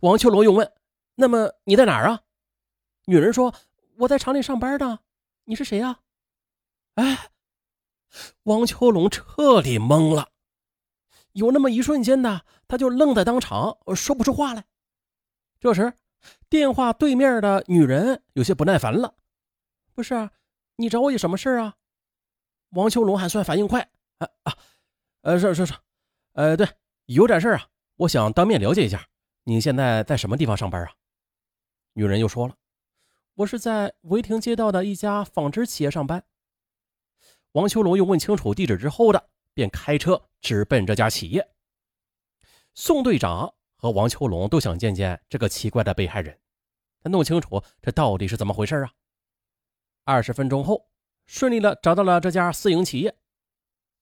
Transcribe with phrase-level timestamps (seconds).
[0.00, 0.72] 王秋龙又问
[1.16, 2.22] ：“那么你在哪儿啊？”
[3.06, 3.54] 女人说
[3.98, 5.00] ：“我在厂里上班呢。
[5.44, 6.00] 你是谁呀？”
[6.94, 7.30] 哎，
[8.44, 10.30] 王秋龙彻底懵了，
[11.32, 14.64] 有那么一瞬间呢，他就愣在当场，说不出话来。
[15.60, 15.92] 这时，
[16.48, 19.14] 电话对面的女人有些不耐烦了
[19.94, 20.30] ：“不是，
[20.76, 21.74] 你找我有什么事啊？”
[22.70, 23.80] 王秋龙还算反应快，
[24.18, 24.56] 啊啊，
[25.22, 25.72] 呃，是是是，
[26.32, 26.68] 呃，对，
[27.06, 29.08] 有点事啊，我想当面了解一下，
[29.48, 30.92] 你现在在什么地方上班啊？
[31.94, 32.54] 女人又说了
[33.32, 36.22] ：“我是在维亭街道的一家纺织企业上班。”
[37.52, 41.48] 王秋龙又问清楚地址之后的，便开车直奔这家企业。
[42.74, 46.38] 宋队长和王秋龙都想见见这个奇怪的被害人，
[47.00, 48.92] 他弄清楚这到底是怎么回事啊。
[50.04, 50.90] 二十分钟后，
[51.24, 53.16] 顺利的找到了这家私营企业。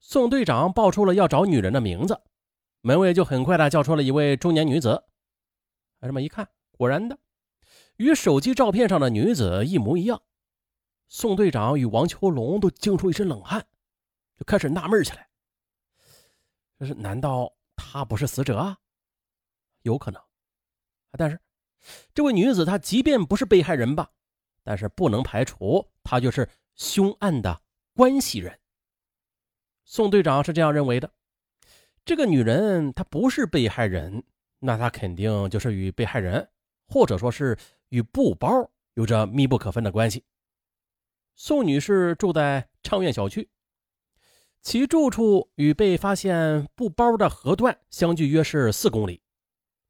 [0.00, 2.20] 宋队长报出了要找女人的名字，
[2.82, 5.04] 门卫就很快的叫出了一位中年女子。
[6.06, 7.18] 这么一看，果然的，
[7.96, 10.22] 与手机照片上的女子一模一样。
[11.08, 13.66] 宋队长与王秋龙都惊出一身冷汗，
[14.36, 15.28] 就开始纳闷起来：
[16.78, 18.78] 这是难道她不是死者啊？
[19.82, 20.22] 有可能，
[21.12, 21.40] 但是
[22.14, 24.10] 这位女子她即便不是被害人吧，
[24.62, 27.60] 但是不能排除她就是凶案的
[27.94, 28.58] 关系人。
[29.84, 31.12] 宋队长是这样认为的：
[32.04, 34.22] 这个女人她不是被害人，
[34.60, 36.48] 那他肯定就是与被害人，
[36.86, 37.58] 或者说是
[37.88, 40.24] 与布包有着密不可分的关系。
[41.34, 43.48] 宋女士住在畅苑小区，
[44.60, 49.22] 其住处与被发现布包的河段相距约是四公里。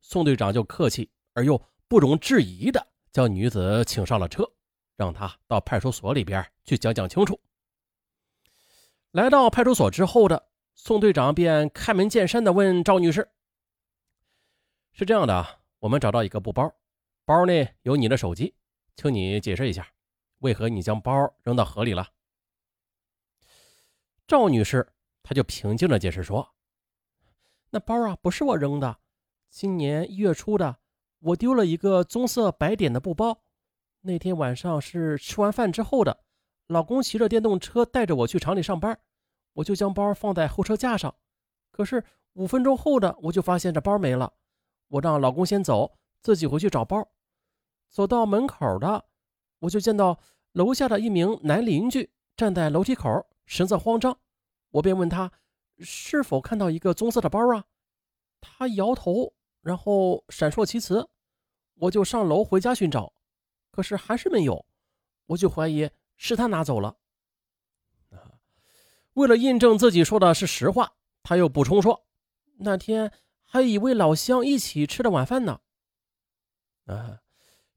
[0.01, 4.45] 宋队长就客气而又不容置疑的将女子请上了车，
[4.97, 7.41] 让她到派出所里边去讲讲清楚。
[9.11, 13.29] 来到派出所之后的宋队长便开门见山的问赵女士
[15.01, 15.47] ：“是这样的，
[15.79, 16.71] 我们找到一个布包，
[17.25, 18.55] 包内有你的手机，
[18.97, 19.89] 请你解释一下。”
[20.41, 21.11] 为何你将包
[21.43, 22.07] 扔到河里了？
[24.27, 24.87] 赵女士，
[25.23, 26.47] 她就平静的解释说
[27.73, 28.99] ：“那包啊，不是我扔的。
[29.49, 30.77] 今年一月初的，
[31.21, 33.43] 我丢了一个棕色白点的布包。
[34.03, 36.25] 那天晚上是吃完饭之后的，
[36.67, 39.01] 老公骑着电动车带着我去厂里上班，
[39.55, 41.15] 我就将包放在后车架上。
[41.71, 44.31] 可是五分钟后的，我就发现这包没了。
[44.91, 47.09] 我让老公先走，自己回去找包。
[47.89, 49.07] 走到门口的。”
[49.61, 50.19] 我就见到
[50.53, 54.19] 楼下的一名男邻居站在楼梯口，神色慌张。
[54.71, 55.31] 我便问他
[55.81, 57.67] 是否看到一个棕色的包啊？
[58.41, 61.11] 他摇头，然后闪烁其词。
[61.75, 63.13] 我就上楼回家寻找，
[63.71, 64.65] 可是还是没有。
[65.27, 66.97] 我就怀疑是他拿走了。
[69.13, 72.07] 为了印证自己说的是实话，他又补充说，
[72.61, 73.13] 那天
[73.53, 75.61] 还一位老乡一起吃的晚饭呢。
[76.87, 77.21] 啊，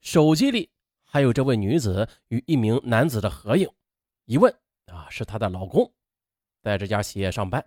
[0.01, 0.69] 手机里。
[1.03, 3.69] 还有这位女子与一名男子的合影，
[4.25, 4.51] 一问
[4.87, 5.91] 啊，是她的老公，
[6.61, 7.63] 在这家企业上班。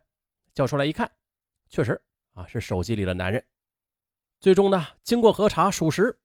[0.52, 1.10] 叫出来一看，
[1.68, 2.00] 确实
[2.32, 3.44] 啊是手机里的男人。
[4.40, 6.16] 最终呢，经过核查属实，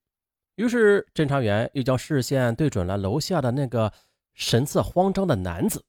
[0.55, 3.91] 于是侦查员又将视线对准了楼下的那个
[4.33, 5.83] 神色慌张的男子。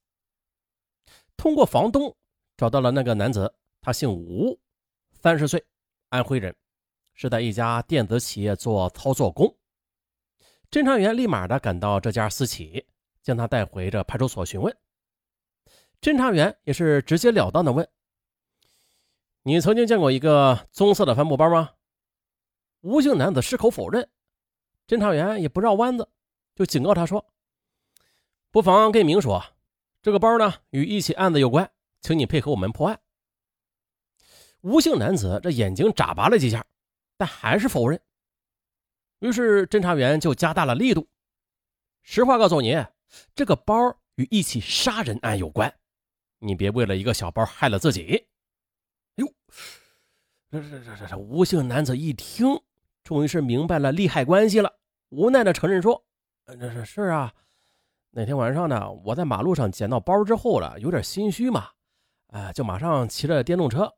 [1.37, 2.15] 通过房东
[2.57, 4.61] 找到了那个男子，他姓吴，
[5.13, 5.65] 三十岁，
[6.13, 6.55] 安徽人，
[7.15, 9.57] 是在一家电子企业做操作工。
[10.71, 12.87] 侦查员立马的赶到这家私企，
[13.23, 14.77] 将他带回这派出所询问。
[16.03, 17.89] 侦查员也是直截了当的问
[19.43, 21.71] ：“你曾经见过一个棕色的帆布包吗？”
[22.83, 24.07] 吴姓男子矢口否认。
[24.87, 26.07] 侦查员也不绕弯子，
[26.55, 27.33] 就警告他说
[28.53, 29.43] ：“不妨跟明说，
[30.03, 33.01] 这个包呢与一起案子有关，请你配合我们破案。”
[34.63, 36.65] 吴姓男子这眼睛眨巴了几下，
[37.17, 38.01] 但还是否认。
[39.19, 41.09] 于是侦查员就加大了力度。
[42.03, 42.85] 实话告诉你，
[43.35, 43.75] 这个包
[44.15, 45.73] 与一起杀人案有关，
[46.39, 48.27] 你别为了一个小包害了自己。
[49.17, 49.27] 哟，
[50.51, 52.61] 这这这这这吴姓男子一听，
[53.05, 54.73] 终于是明白了利害关系了，
[55.11, 56.05] 无奈的承认说
[56.47, 57.33] ：“这是是啊，
[58.11, 61.69] 那天晚上呢，我在马路上捡到包之后了，有点心虚嘛，
[62.29, 63.93] 哎，就马上骑着电动车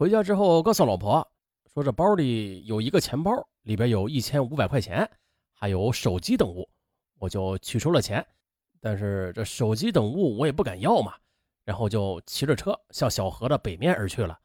[0.00, 1.30] 回家之后告诉老婆。”
[1.74, 3.30] 说这包里有一个钱包，
[3.64, 5.08] 里边有一千五百块钱，
[5.52, 6.66] 还有手机等物，
[7.18, 8.26] 我就取出了钱，
[8.80, 11.14] 但是这手机等物我也不敢要嘛，
[11.64, 14.40] 然后就骑着车向小河的北面而去了，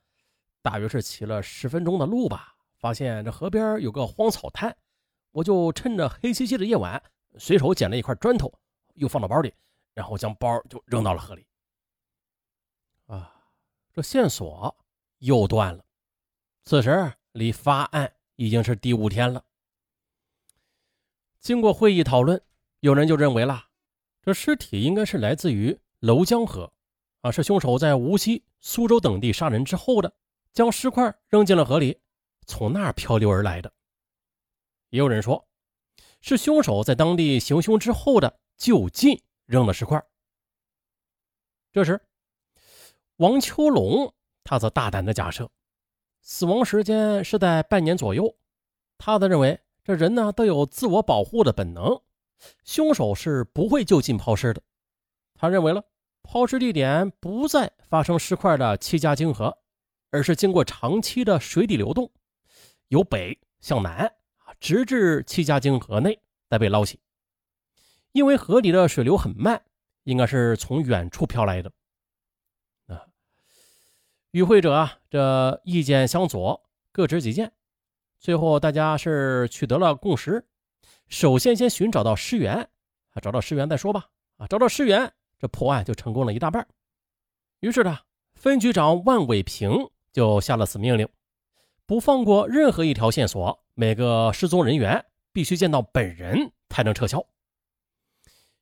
[0.62, 4.76] 大约是骑了十分钟的路吧，发现这河边有个荒草滩，
[5.32, 7.02] 我就趁着黑漆漆的夜晚，
[7.38, 8.54] 随手捡了一块砖头，
[8.96, 9.54] 又放到包里，
[9.94, 11.48] 然后将包就扔到了河里。
[13.08, 13.34] 啊，
[13.94, 14.76] 这线索
[15.26, 15.84] 又断了。
[16.64, 19.44] 此时离发案已经是第五天了。
[21.40, 22.42] 经过会议讨论，
[22.80, 23.68] 有人就认为了，
[24.22, 26.72] 这尸体应该是来自于娄江河，
[27.22, 30.12] 啊，是凶手在无锡、苏州等地杀人之后的，
[30.54, 32.00] 将尸块扔进了河里，
[32.48, 33.72] 从那儿漂流而来的。
[34.90, 35.48] 也有人说，
[36.22, 40.04] 是凶手在当地行凶之后的就近扔了尸块。
[41.72, 42.02] 这时，
[43.18, 44.15] 王秋龙
[44.46, 45.50] 他则大胆的假设，
[46.22, 48.34] 死亡时间是在半年左右。
[48.98, 52.00] 他则认为，这人呢都有自我保护的本能，
[52.64, 54.62] 凶手是不会就近抛尸的。
[55.34, 55.84] 他认为了
[56.24, 59.58] 抛尸地点不在发生尸块的七家泾河，
[60.12, 62.10] 而是经过长期的水底流动，
[62.88, 64.06] 由北向南
[64.38, 66.18] 啊，直至七家泾河内
[66.50, 67.00] 再被捞起。
[68.14, 69.62] 因为河里的水流很慢。
[70.06, 71.72] 应该是从远处飘来的！
[74.36, 76.62] 与会者啊，这意见相左，
[76.92, 77.54] 各执己见。
[78.20, 80.46] 最后，大家是取得了共识。
[81.08, 82.54] 首先，先寻找到尸源
[83.12, 84.10] 啊，找到尸源再说吧。
[84.36, 85.10] 啊，找到尸源，
[85.40, 86.68] 这破案就成功了一大半。
[87.62, 87.98] 于是呢，
[88.34, 89.72] 分局长万伟平
[90.12, 91.08] 就下了死命令，
[91.86, 97.26] 不放过任何一条线索，每个失踪人员必须见到本人才能撤销。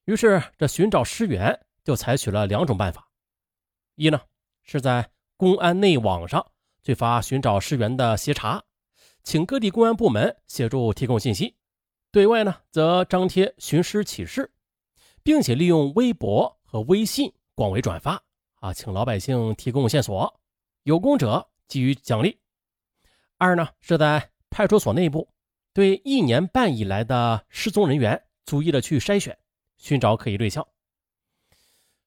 [0.06, 3.10] 于是，这寻找尸源就采取了两种办法：
[3.96, 4.22] 一呢
[4.62, 5.10] 是在
[5.44, 8.64] 公安内网上最发寻找尸源的协查，
[9.26, 11.54] 请各地公安部门协助提供信息；
[12.14, 14.50] 对外呢则张贴寻尸启事，
[15.22, 18.24] 并且利用微博和微信广为转发，
[18.62, 20.34] 啊，请老百姓提供线索，
[20.84, 22.40] 有功者给予奖励。
[23.38, 25.28] 二呢是在派出所内部
[25.74, 29.38] 对一年半以来的失踪人员逐一的去筛选。
[29.78, 30.66] 寻找可疑对象，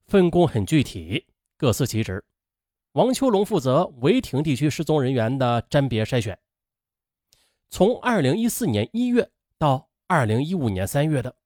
[0.07, 1.27] 分工很具体，
[1.59, 2.25] 各司其职。
[2.97, 6.39] 王秋龙负责违亭地区失踪人员的甄别筛选。
[7.69, 11.37] 从二零一四年一月到二零一五年三月的，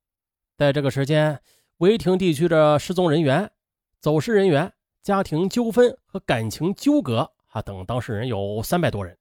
[0.56, 1.43] 在这个时间，
[1.79, 3.50] 违亭地区的失踪人员、
[3.99, 9.19] 走失人员、家庭纠纷和感情纠葛啊等当事人有三百多人，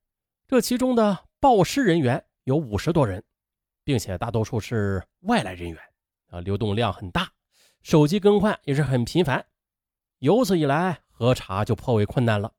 [0.47, 3.23] 这其中的报失人员有五十多人，
[3.83, 5.79] 并且大多数是外来人员。
[6.27, 7.27] 啊，流动量很大，
[7.81, 9.43] 手机更换也是很频繁，
[10.19, 12.53] 由此以来核查就颇为困难了。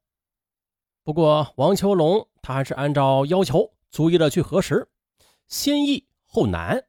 [1.02, 4.86] 不过王秋龙他还是按照要求逐一的去核实，
[5.48, 6.84] 先易后难，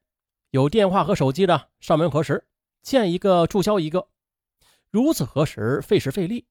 [0.49, 2.45] 有电话和手机的上门核实，
[2.81, 4.05] 见一个注销一个，
[4.89, 6.45] 如此核实费时费力。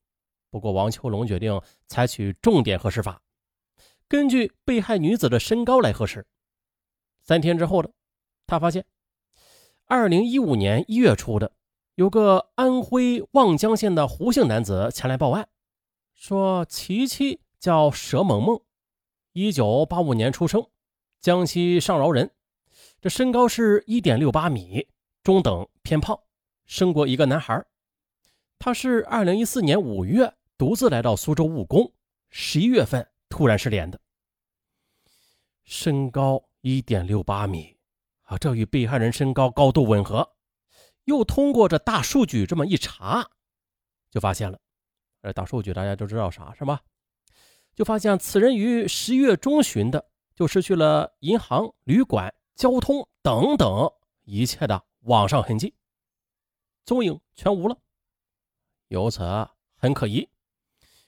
[0.49, 3.21] 不过王秋龙决定采取重点核实法，
[4.09, 6.27] 根据被害女子的身高来核实。
[7.23, 7.93] 三天之后的，
[8.47, 8.87] 他发现。
[9.85, 11.53] 二零一五年一月初的，
[12.01, 15.47] 有个安徽望江县的胡姓男子前来报案，
[16.15, 18.63] 说其妻叫佘萌萌，
[19.35, 20.67] 一九八五年出生，
[21.21, 22.31] 江西上饶人，
[23.03, 24.89] 这身高是一点六八米，
[25.23, 26.19] 中等偏胖，
[26.65, 27.63] 生过一个男孩。
[28.59, 31.93] 他是二零一四年五月独自来到苏州务工，
[32.31, 34.01] 十一月份突然失联的。
[35.65, 37.77] 身高一点六八米。
[38.23, 40.27] 啊，这与被害人身高高度吻合，
[41.11, 43.29] 又通过这大数据这么一查，
[44.13, 44.59] 就发现了。
[45.21, 46.81] 这大数据大家都知道啥是吧？
[47.75, 53.91] 就发现此人于十一月中旬的就失去了银行、旅馆、交通等等
[54.23, 55.75] 一切的网上痕迹，
[56.85, 57.77] 踪影全无了。
[58.87, 59.21] 由此
[59.77, 60.29] 很可疑。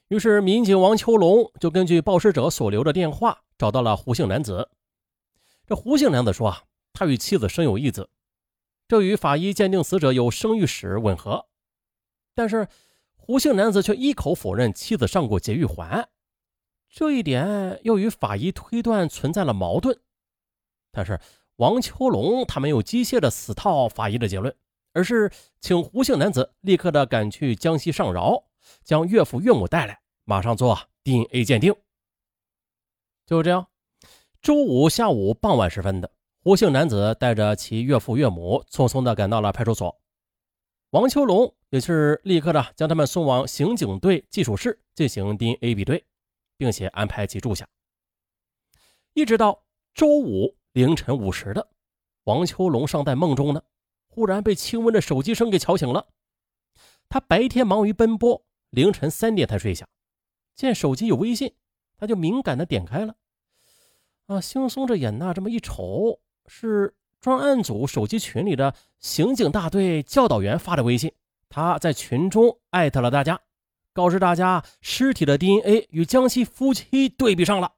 [0.09, 4.69] 于是民警王秋龙就根据报失者所留的电话找到了胡姓男子。
[5.65, 6.65] 这胡姓男子说啊。
[6.95, 8.11] 他与妻子生有一子，
[8.93, 11.47] 这与法医鉴定死者有生育史吻合，
[12.35, 12.69] 但是
[13.17, 16.11] 胡姓男子却一口否认妻子上过节育环，
[16.91, 19.99] 这一点又与法医推断存在了矛盾。
[20.91, 21.19] 但是
[21.57, 24.55] 王秋龙他没有机械的死套法医的结论，
[24.93, 28.45] 而是请胡姓男子立刻的赶去江西上饶，
[28.85, 31.75] 将岳父岳母带来，马上做 DNA 鉴定。
[33.25, 33.69] 就这样，
[34.43, 36.12] 周五下午傍晚时分的。
[36.45, 39.97] 胡姓男子带着其岳父岳母匆匆地赶到了派出所，
[40.91, 46.05] 王秋龙也是立刻的将他们送往刑警队技术室进行 DNA 比对，
[46.57, 47.69] 并且安排其住下。
[49.13, 49.63] 一直到
[49.95, 51.69] 周五凌晨五时的，
[52.25, 53.63] 王秋龙尚在梦中呢，
[54.09, 56.09] 忽然被轻微的手机声给吵醒了。
[57.09, 59.89] 他白天忙于奔波，凌晨三点才睡下，
[60.57, 61.55] 见手机有微信，
[61.97, 63.15] 他就敏感的点开了，
[64.27, 66.19] 啊，惺忪着眼呐，这么一瞅。
[66.55, 71.11] 是专案组手机群里的刑警大队教导员发的微信，
[71.49, 73.41] 他在群中艾特了大家，
[73.95, 77.73] 告知大家尸体的 DNA 与江西夫妻对比上了。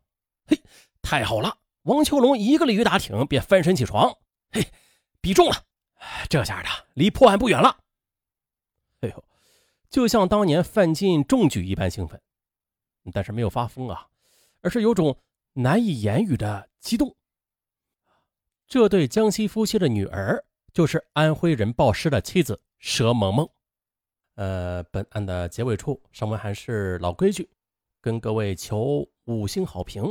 [0.49, 0.61] 嘿，
[1.01, 1.57] 太好了！
[1.83, 4.13] 王秋龙一个鲤鱼打挺便翻身起床，
[4.51, 4.67] 嘿，
[5.21, 5.55] 比中了，
[6.29, 7.79] 这下的离破案不远了。
[9.03, 9.25] 哎呦，
[9.89, 12.21] 就像当年范进中举一般兴奋，
[13.13, 14.09] 但是没有发疯啊，
[14.63, 15.17] 而是有种
[15.53, 17.15] 难以言语的激动。
[18.67, 23.49] 这对江西夫妻的女儿就是安徽人鲍师的妻子佘萌萌。
[24.37, 27.49] 呃，本案的结尾处，尚文还是老规矩，
[28.01, 30.03] 跟各位求五星好评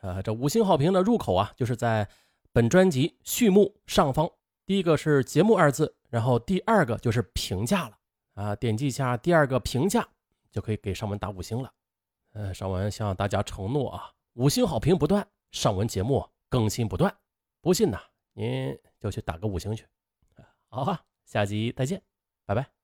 [0.00, 0.20] 啊！
[0.20, 2.06] 这五星好评的入口啊，就是在
[2.52, 4.30] 本专辑序幕上方，
[4.66, 7.96] 第一个是节目二字，然后第二个就是评价了
[8.34, 8.56] 啊！
[8.56, 10.06] 点击一下第二个评价，
[10.50, 11.72] 就可以给尚文打五星了。
[12.34, 17.10] 呃，尚文向大家承诺啊，五星好评不断，尚文节目更新不断。
[17.60, 17.98] 不信呢，
[18.32, 19.86] 您就去打个五星去。
[20.68, 22.02] 好啊，下集再见，
[22.46, 22.79] 拜拜。